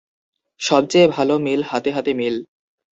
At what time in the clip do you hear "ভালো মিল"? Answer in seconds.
1.07-1.61